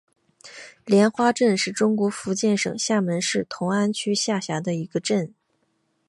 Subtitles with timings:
[0.83, 5.31] 莲花镇是中国福建省厦门市同安区下辖的一个镇。